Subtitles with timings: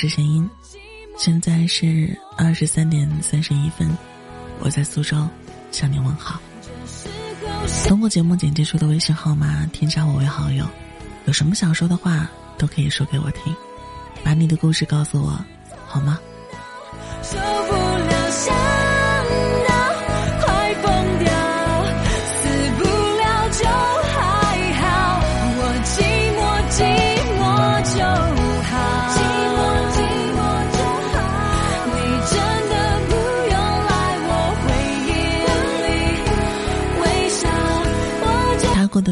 [0.00, 0.48] 是声音，
[1.16, 3.90] 现在是二十三点三十一分，
[4.60, 5.28] 我在苏州
[5.72, 6.40] 向你问好。
[7.88, 10.64] 通过节目简介处的微信号码添加我为好友，
[11.24, 13.52] 有什么想说的话都可以说给我听，
[14.22, 15.36] 把你的故事告诉我，
[15.84, 16.20] 好吗？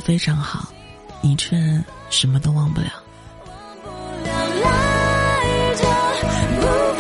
[0.06, 0.72] 非常好，
[1.20, 1.58] 你却
[2.10, 2.86] 什么都忘不了。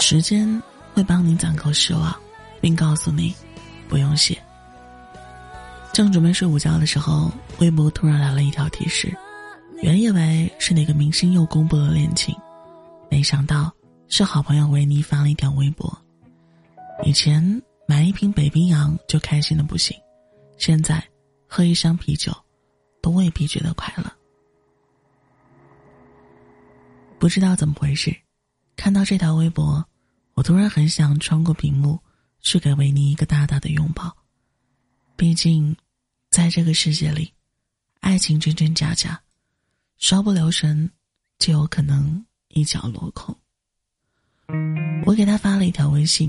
[0.00, 0.60] 时间
[0.92, 2.12] 会帮你攒够失望，
[2.60, 3.32] 并告诉你
[3.88, 4.36] 不用谢。
[5.92, 7.30] 正准备睡午觉的时候，
[7.60, 9.16] 微博突然来了一条提示，
[9.82, 12.34] 原以为是哪个明星又公布了恋情，
[13.08, 13.72] 没想到
[14.08, 15.96] 是好朋友维尼发了一条微博。
[17.04, 19.96] 以前买一瓶北冰洋就开心的不行，
[20.58, 21.00] 现在
[21.46, 22.32] 喝一箱啤酒。
[23.06, 24.12] 都未必觉得快乐。
[27.20, 28.12] 不知道怎么回事，
[28.74, 29.86] 看到这条微博，
[30.34, 32.00] 我突然很想穿过屏幕
[32.40, 34.12] 去给维尼一个大大的拥抱。
[35.14, 35.76] 毕竟，
[36.30, 37.32] 在这个世界里，
[38.00, 39.22] 爱情真真假假，
[39.98, 40.90] 稍不留神
[41.38, 43.38] 就有可能一脚落空。
[45.04, 46.28] 我给他发了一条微信：“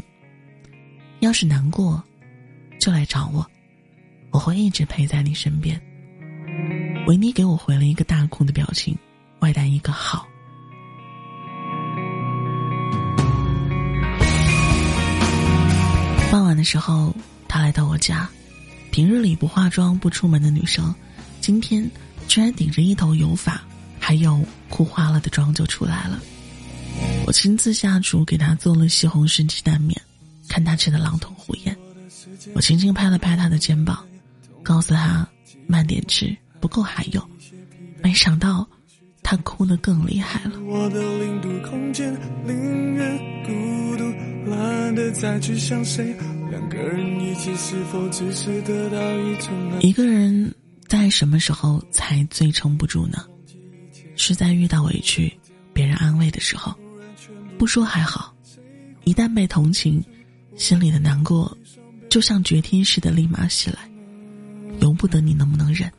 [1.22, 2.04] 要是难过，
[2.80, 3.44] 就来找我，
[4.30, 5.82] 我会一直陪在你身边。”
[7.08, 8.94] 维尼给我回了一个大哭的表情，
[9.40, 10.28] 外带一个好。
[16.30, 17.16] 傍晚的时候，
[17.48, 18.30] 他来到我家，
[18.92, 20.94] 平日里不化妆不出门的女生，
[21.40, 21.90] 今天
[22.28, 23.62] 居然顶着一头油发，
[24.02, 26.20] 还有哭花了的妆就出来了。
[27.26, 29.98] 我亲自下厨给她做了西红柿鸡蛋面，
[30.50, 31.74] 看她吃的狼吞虎咽。
[32.54, 34.06] 我轻轻拍了拍她的肩膀，
[34.62, 35.26] 告诉她
[35.68, 36.36] 慢点吃。
[36.60, 37.30] 不够还有，
[38.02, 38.68] 没想到
[39.24, 40.54] 他哭得更厉害了。
[49.82, 50.56] 一个人
[50.88, 53.26] 在什么时候才最撑不住呢？
[54.16, 55.32] 是在遇到委屈、
[55.74, 56.74] 别人安慰的时候。
[57.58, 58.34] 不说还好，
[59.04, 60.04] 一旦被同情，
[60.56, 61.56] 心里的难过
[62.08, 63.90] 就像决堤似的立马袭来，
[64.80, 65.92] 由不得你能不能忍。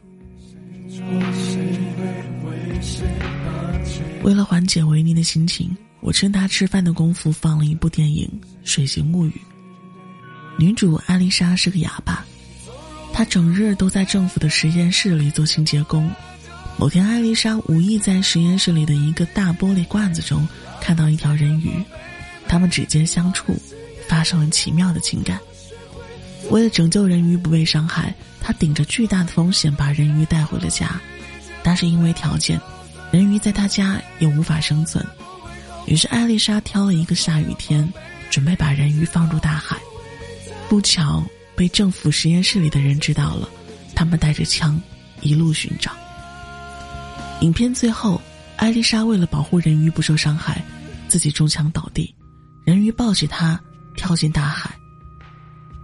[4.22, 8.28] 为了缓解维尼的心情，我趁他吃饭的功夫放了一部电影
[8.62, 9.30] 《水形物语》。
[10.58, 12.24] 女主艾丽莎是个哑巴，
[13.12, 16.10] 她整日都在政府的实验室里做清洁工。
[16.76, 20.46] 某天，艾丽莎无意在实验室里的一个大玻璃罐子中
[20.80, 21.70] 看到一条人鱼，
[22.46, 23.56] 他们指尖相触，
[24.08, 25.40] 发生了奇妙的情感。
[26.50, 31.00] 为了拯救人鱼不被伤害，他顶着巨大的风险把人鱼带回了家，
[31.62, 32.60] 但是因为条件，
[33.10, 35.04] 人鱼在他家也无法生存。
[35.86, 37.92] 于是艾丽莎挑了一个下雨天，
[38.30, 39.76] 准备把人鱼放入大海。
[40.68, 41.24] 不巧
[41.56, 43.48] 被政府实验室里的人知道了，
[43.94, 44.80] 他们带着枪
[45.20, 45.92] 一路寻找。
[47.40, 48.20] 影片最后，
[48.56, 50.62] 艾丽莎为了保护人鱼不受伤害，
[51.08, 52.14] 自己中枪倒地，
[52.64, 53.60] 人鱼抱起她
[53.96, 54.77] 跳进大海。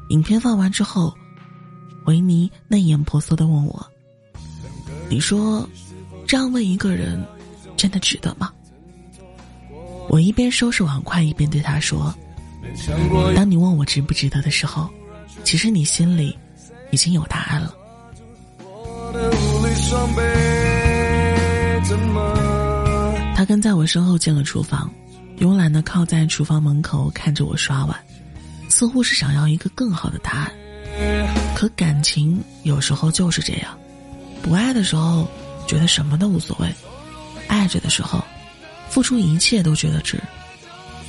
[0.08, 1.14] 影片放完之后，
[2.06, 3.86] 维尼泪眼婆娑的问我
[5.08, 5.68] ：“你说，
[6.26, 7.24] 这样问一个人，
[7.76, 8.52] 真的值得吗？”
[10.10, 12.14] 我一边收拾碗筷，一边对他说
[13.34, 14.90] ：“当你问我值不值得的时候，
[15.42, 16.36] 其实你心里
[16.90, 17.74] 已经有答案了。”
[23.34, 24.92] 他跟在我身后进了厨房，
[25.38, 27.98] 慵懒的靠在厨房门口看着我刷碗。
[28.68, 30.52] 似乎是想要一个更好的答案，
[31.54, 33.78] 可感情有时候就是这样，
[34.42, 35.28] 不爱的时候
[35.66, 36.68] 觉得什么都无所谓，
[37.48, 38.24] 爱着的时候，
[38.90, 40.20] 付出一切都觉得值。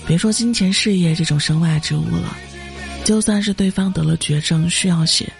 [0.07, 2.37] 别说金钱事业这种身外之物了，
[3.03, 5.31] 就算是对方得了绝症需要血，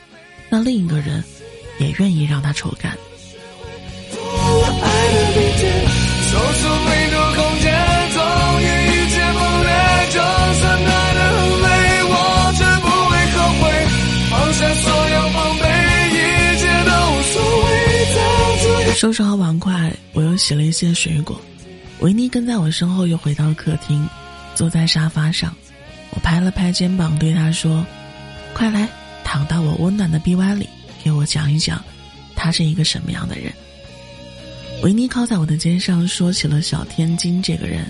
[0.50, 1.24] 那另一个人
[1.80, 2.98] 也愿意让他抽干。
[18.96, 21.40] 收拾好碗筷，我又洗了一些水果。
[22.00, 24.08] 维尼跟在我身后，又回到客厅，
[24.56, 25.54] 坐在沙发上。
[26.12, 27.86] 我拍了拍肩膀，对他说
[28.56, 28.88] ：“快来，
[29.22, 30.70] 躺到我温暖的臂弯里，
[31.04, 31.84] 给我讲一讲，
[32.38, 33.52] 他是一个什么样的人。”
[34.82, 37.86] 维尼靠在我的肩上，说起了小天津这个人。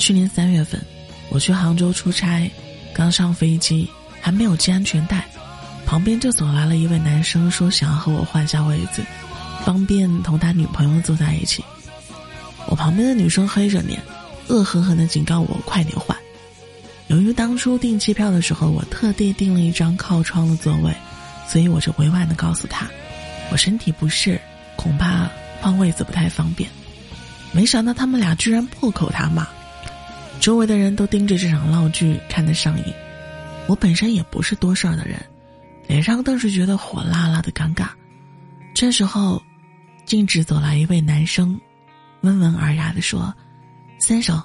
[0.00, 0.84] 去年三月份，
[1.28, 2.50] 我去杭州出差，
[2.92, 3.88] 刚上飞机
[4.20, 5.24] 还没有系安全带，
[5.86, 9.00] 旁边就走来了一位男生，说想要和我换下位子，
[9.68, 11.62] 方便同他女朋友坐在一起。
[12.68, 14.02] 我旁边的女生黑着脸，
[14.46, 16.16] 恶狠狠地警告我快点换。
[17.08, 20.90] 由于当初订机票的时候，我特地订了一张靠窗的座位，
[21.46, 22.88] 所以我就委婉地告诉他，
[23.50, 24.40] 我身体不适，
[24.74, 25.28] 恐怕
[25.60, 26.70] 换位子不太方便。
[27.52, 29.46] 没想到他们俩居然破口大骂。
[30.40, 32.94] 周围的人都盯着这场闹剧看得上瘾，
[33.66, 35.22] 我本身也不是多事儿的人，
[35.86, 37.88] 脸上更是觉得火辣辣的尴尬。
[38.74, 39.42] 这时候，
[40.08, 41.60] 径直走来一位男生，
[42.22, 43.32] 温文尔雅地说
[44.00, 44.42] ：“先生，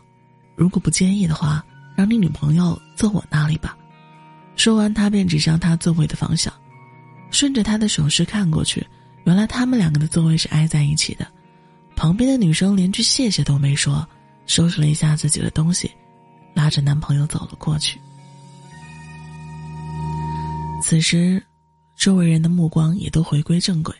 [0.57, 1.63] 如果不介意的话，
[1.95, 3.77] 让你女朋友坐我那里吧。”
[4.57, 6.53] 说完，他便指向他座位的方向，
[7.31, 8.85] 顺着他的手势看过去，
[9.23, 11.25] 原来他们两个的座位是挨在一起的。
[11.95, 14.05] 旁边的女生连句谢谢都没说。
[14.45, 15.89] 收拾了一下自己的东西，
[16.53, 17.97] 拉着男朋友走了过去。
[20.81, 21.41] 此时，
[21.95, 23.95] 周围人的目光也都回归正轨。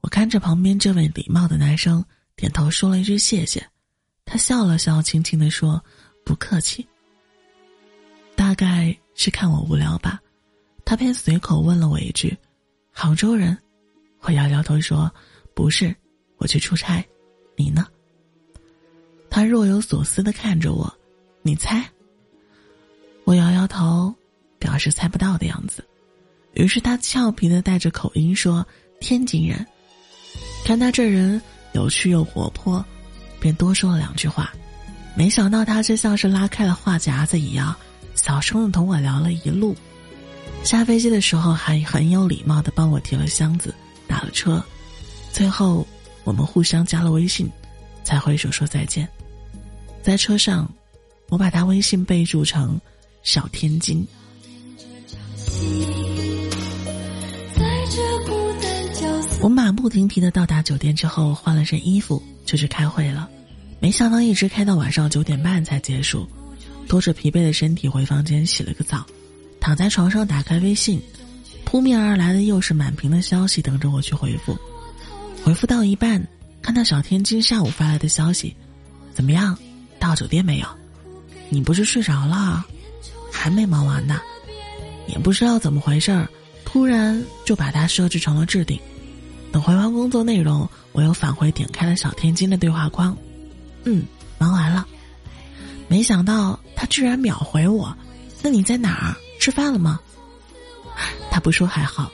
[0.00, 2.04] 我看着旁边这位礼貌的男生，
[2.36, 3.64] 点头说了一句谢谢。
[4.24, 5.82] 他笑了笑，轻轻的说
[6.24, 6.86] ：“不客气。”
[8.36, 10.20] 大概是看我无聊吧，
[10.84, 12.36] 他便随口问了我一句
[12.92, 13.56] ：“杭州人？”
[14.22, 15.12] 我摇摇头说
[15.54, 15.94] ：“不是，
[16.36, 17.04] 我去出差。
[17.56, 17.86] 你呢？”
[19.28, 20.92] 他若有所思的看着我，
[21.42, 21.84] 你猜？
[23.24, 24.14] 我摇摇头，
[24.58, 25.86] 表示猜不到的样子。
[26.54, 28.66] 于是他俏皮的带着口音说
[29.00, 29.66] ：“天津人。”
[30.70, 32.84] 看他这人有趣又活泼，
[33.40, 34.52] 便多说了两句话。
[35.16, 37.74] 没想到他却像是拉开了话匣子一样，
[38.14, 39.74] 小声的同我聊了一路。
[40.62, 43.74] 下飞机的时候还很有礼貌的帮我提了箱子，
[44.06, 44.64] 打了车。
[45.32, 45.84] 最后
[46.22, 47.50] 我们互相加了微信，
[48.04, 49.08] 才挥手说再见。
[50.04, 50.72] 在车上，
[51.30, 52.80] 我把他微信备注成
[53.24, 54.06] “小天津”。
[59.42, 63.26] 我马不停蹄的到达酒店之后，换了身衣服就去开会了。
[63.80, 66.28] 没想到一直开到晚上九点半才结束，
[66.86, 69.02] 拖着疲惫的身体回房间洗了个澡，
[69.58, 71.00] 躺在床上打开微信，
[71.64, 74.54] 扑面而来的又是满屏的消息等着我去回复。
[75.42, 76.22] 回复到一半，
[76.60, 78.54] 看到小天今下午发来的消息
[79.14, 79.56] ：“怎么样？”
[79.98, 80.66] 到酒店没有？
[81.48, 82.62] 你不是睡着了？
[83.32, 84.20] 还没忙完呢，
[85.06, 86.28] 也不知道怎么回事儿，
[86.62, 88.78] 突然就把它设置成了置顶。
[89.52, 93.16] 等回完工作内容，我又返回点开了小天津的对话框。
[93.84, 94.04] 嗯，
[94.38, 94.86] 忙完了。
[95.88, 97.96] 没想到他居然秒回我。
[98.42, 99.16] 那你在哪儿？
[99.40, 99.98] 吃饭了吗？
[101.30, 102.10] 他不说还好，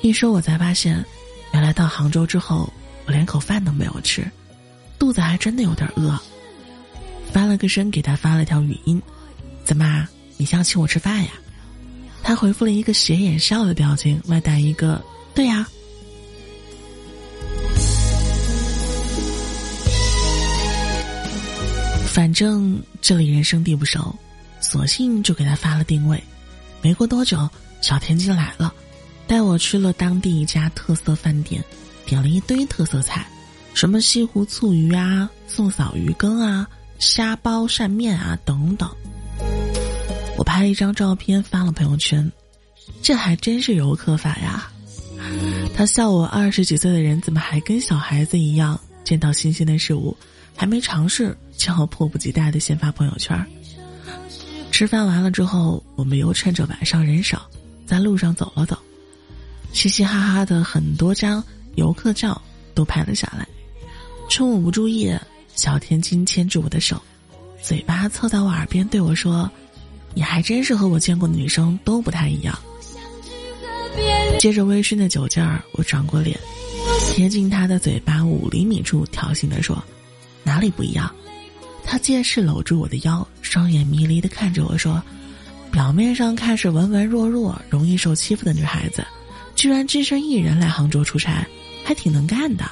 [0.00, 1.04] 一说我才发现，
[1.52, 2.72] 原来到杭州之后，
[3.06, 4.28] 我连口饭都没有吃，
[4.98, 6.18] 肚子还真的有点饿。
[7.32, 9.00] 翻了个身，给他发了条语音
[9.64, 11.30] ：“怎么，你想请我吃饭呀？”
[12.22, 15.66] 他回复了一个斜眼笑的表情，外带一个“对呀”。
[22.18, 24.12] 反正这里人生地不熟，
[24.60, 26.20] 索性就给他发了定位。
[26.82, 27.48] 没过多久，
[27.80, 28.74] 小天津来了，
[29.28, 31.62] 带我去了当地一家特色饭店，
[32.04, 33.24] 点了一堆特色菜，
[33.72, 36.68] 什么西湖醋鱼啊，宋嫂鱼羹啊。
[36.98, 38.90] 虾包扇面啊，等等。
[40.36, 42.28] 我拍了一张照片发了朋友圈，
[43.00, 44.68] 这还真是游客法呀！
[45.72, 50.16] 他笑我二十几岁的人怎么还跟小孩子一样，见到新鲜的事物
[50.58, 53.46] 还没尝试，就要迫不及待的先发朋友圈。
[54.72, 57.48] 吃饭完了之后，我们又趁着晚上人少，
[57.86, 58.76] 在路上走了走，
[59.72, 61.42] 嘻嘻哈哈的很多张
[61.76, 62.42] 游客照
[62.74, 63.46] 都拍了下来，
[64.28, 65.16] 趁我不注意。
[65.54, 67.00] 小天津牵住我的手，
[67.62, 69.50] 嘴巴凑到我耳边对我说
[70.14, 72.56] ：“你还真是和我见过的女生都不太一样。”
[74.38, 76.38] 接着微醺的酒劲儿，我转过脸，
[77.08, 79.82] 贴近他的嘴巴五厘米处，挑衅的说
[80.44, 81.14] ：“哪里不一样？”
[81.84, 85.02] 他借势搂住我的腰，双眼迷离的看着我说
[85.72, 89.06] ：“表面上看是文文弱弱、容易受欺负的女孩子，
[89.54, 91.46] 居然只身一人来杭州出差，
[91.84, 92.64] 还挺能干的。”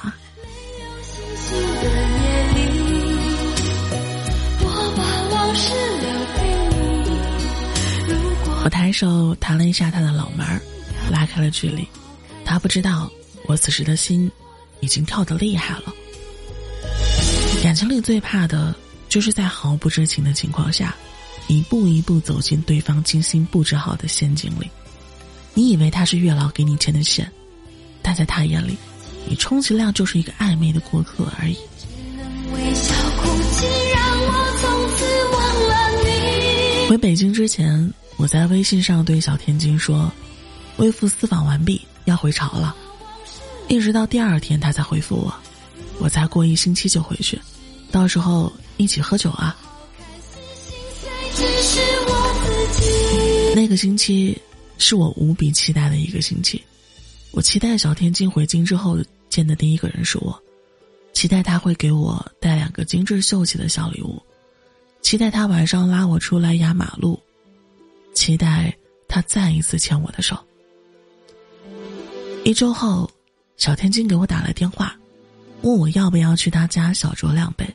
[8.63, 10.61] 我抬手弹了一下他的脑门儿，
[11.09, 11.87] 拉开了距离。
[12.43, 13.09] 他不知道，
[13.47, 14.29] 我此时的心
[14.81, 15.93] 已经跳得厉害了。
[17.77, 18.73] 情里最怕的
[19.07, 20.95] 就是在毫不知情的情况下，
[21.45, 24.67] 一步一步走进对方精心布置好的陷阱里。
[25.53, 27.31] 你以为他是月老给你牵的线，
[28.01, 28.75] 但在他眼里，
[29.29, 31.55] 你充其量就是一个暧昧的过客而已。
[36.89, 40.11] 回北京之前，我在微信上对小天津说
[40.77, 42.75] ：“微服私访完毕，要回朝了。”
[43.69, 45.31] 一直到第二天，他才回复我
[45.99, 47.39] ：“我再过一星期就回去，
[47.91, 49.55] 到时候一起喝酒啊。”
[53.55, 54.39] 那个星期
[54.77, 56.63] 是我无比期待的一个星期，
[57.31, 58.97] 我期待小天津回京之后
[59.29, 60.39] 见的第一个人是我，
[61.13, 64.21] 期待他会给我带两个精致秀气的小礼物。
[65.01, 67.19] 期待他晚上拉我出来压马路，
[68.13, 68.75] 期待
[69.07, 70.37] 他再一次牵我的手。
[72.43, 73.09] 一周后，
[73.57, 74.95] 小天津给我打了电话，
[75.61, 77.65] 问我要不要去他家小酌两杯。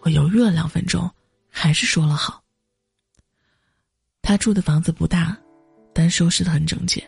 [0.00, 1.10] 我犹豫了两分钟，
[1.50, 2.42] 还是说了好。
[4.22, 5.36] 他住的房子不大，
[5.92, 7.02] 但收拾的很整洁。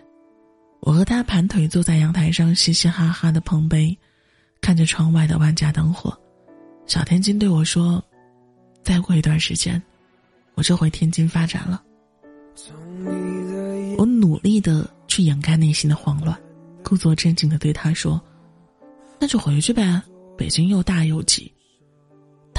[0.80, 3.96] 我和他盘腿坐在阳台上，嘻嘻哈哈的碰杯，
[4.60, 6.18] 看着窗外的万家灯火。
[6.86, 8.02] 小天津对我说。
[8.82, 9.80] 再过一段时间，
[10.54, 11.82] 我就回天津发展了。
[13.98, 16.34] 我努力的去掩盖内心的慌乱，
[16.82, 18.18] 故作镇静的对他说
[19.20, 20.02] ：“那就回去呗，
[20.34, 21.52] 北京又大又挤。”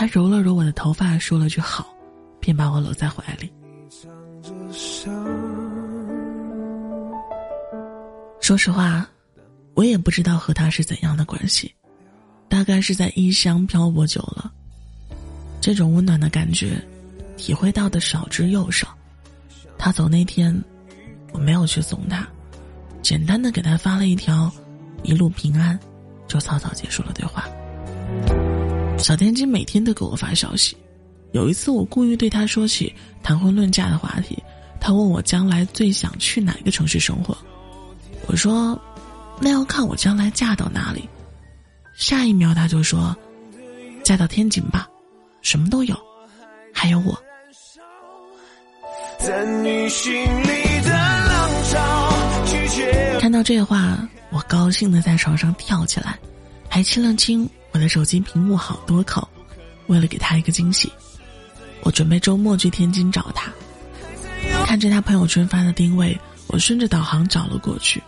[0.02, 1.96] 他揉了揉我的头发，说了句“好”，
[2.42, 3.54] 便把我搂在怀里。
[8.40, 9.08] 说实话，
[9.76, 11.72] 我也不知道和他是怎样的关系，
[12.50, 14.52] 大概是在异乡漂泊久了。
[15.62, 16.84] 这种温暖的感觉，
[17.38, 18.88] 体会到的少之又少。
[19.78, 20.60] 他走那天，
[21.32, 22.28] 我没有去送他，
[23.04, 24.52] 简单的给他发了一条
[25.06, 25.80] “一路平安”，
[26.28, 27.48] 就草草结束了对话。
[29.02, 30.78] 小天津每天都给我发消息，
[31.32, 32.94] 有一次我故意对他说起
[33.24, 34.38] 谈婚论嫁的话题，
[34.80, 37.36] 他问我将来最想去哪个城市生活，
[38.28, 38.80] 我说
[39.42, 41.10] ：“那要看我将来嫁到哪里。”
[41.98, 43.16] 下一秒他就说
[44.04, 44.88] ：“嫁到天津吧。”
[45.42, 45.98] 什么都有，
[46.72, 47.20] 还有我。
[53.20, 56.20] 看到这话，我高兴的在床上跳起来，
[56.70, 59.28] 还亲了亲我的手机屏幕好多口。
[59.88, 60.92] 为了给他一个惊喜，
[61.82, 63.52] 我准备周末去天津找他。
[64.66, 68.02] 看着他朋友圈发的定位，我顺着导航找了过去，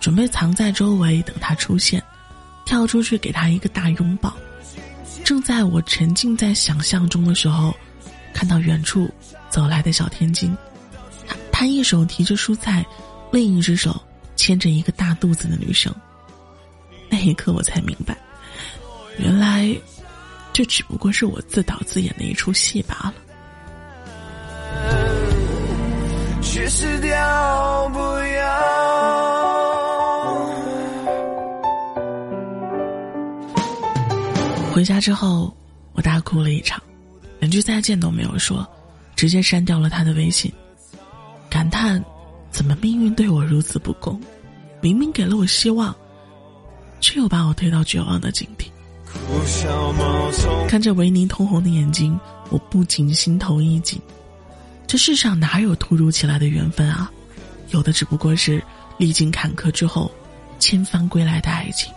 [0.00, 2.02] 准备藏在周围等他出现，
[2.64, 4.34] 跳出去给他一个大拥抱。
[5.24, 7.74] 正在我沉浸在想象中的时候，
[8.32, 9.10] 看到远处
[9.50, 10.56] 走来的小天津，
[11.52, 12.84] 他一手提着蔬菜，
[13.30, 14.00] 另一只手
[14.36, 15.94] 牵着一个大肚子的女生。
[17.10, 18.16] 那一刻我才明白，
[19.18, 19.74] 原来
[20.52, 23.14] 这只不过是我自导自演的一出戏罢了。
[26.42, 28.40] 却失掉不要。
[34.72, 35.54] 回家之后，
[35.92, 36.82] 我大哭了一场，
[37.38, 38.66] 连句再见都没有说，
[39.14, 40.50] 直接删掉了他的微信，
[41.50, 42.02] 感叹：
[42.50, 44.20] 怎么命运对我如此不公？
[44.80, 45.94] 明明给了我希望，
[47.00, 48.72] 却又把我推到绝望的境地。
[50.68, 54.00] 看着维尼通红的眼睛，我不禁心头一紧。
[54.86, 57.10] 这世上哪有突如其来的缘分啊？
[57.70, 58.62] 有的只不过是
[58.98, 60.10] 历经坎坷之后，
[60.58, 61.92] 千帆归来的爱情。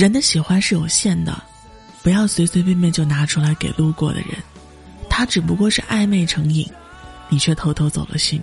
[0.00, 1.40] 人的喜欢是有限的，
[2.02, 4.30] 不要随随便便就拿出来给路过的人，
[5.08, 6.68] 他只不过是暧昧成瘾，
[7.32, 8.38] 你却偷偷走了心。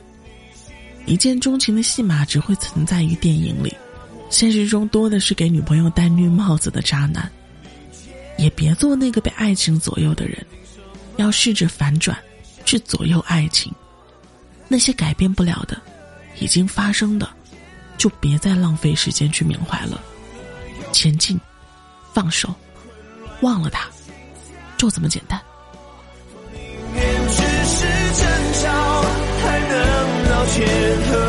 [1.05, 3.71] 一见钟情的戏码只会存在于电影里，
[4.31, 7.31] 现实中多的是给女朋友戴绿帽子的渣男。
[8.39, 10.43] 也别做那个被爱情左右的人，
[11.17, 12.17] 要试着反转，
[12.65, 13.71] 去左右爱情。
[14.67, 15.79] 那些改变不了的，
[16.39, 17.29] 已经发生的，
[17.95, 20.01] 就别再浪费时间去缅怀了。
[20.91, 21.39] 前进。
[22.11, 22.53] 放手，
[23.41, 23.87] 忘了他，
[24.77, 25.39] 就这么简单。
[30.59, 31.28] 长的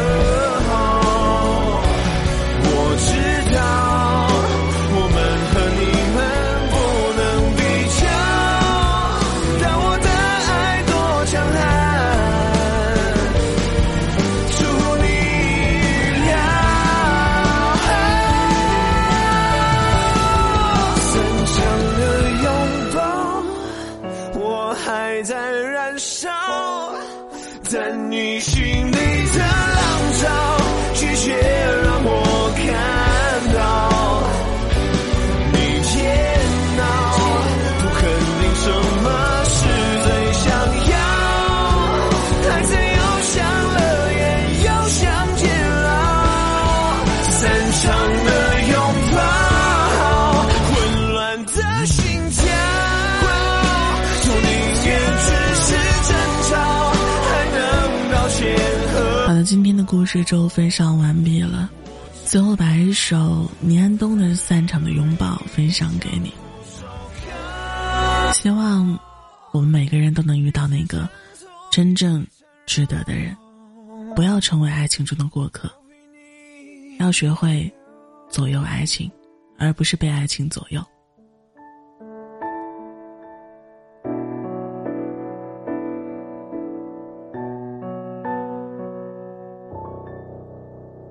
[60.10, 61.70] 故事就分享完毕了，
[62.26, 66.32] 最后把一首倪安东的《散场的拥抱》分享给你。
[68.32, 68.98] 希望
[69.52, 71.08] 我们每个人都能遇到那个
[71.70, 72.26] 真正
[72.66, 73.36] 值得的人，
[74.16, 75.70] 不要成为爱情中的过客。
[76.98, 77.72] 要学会
[78.28, 79.08] 左右爱情，
[79.58, 80.84] 而不是被爱情左右。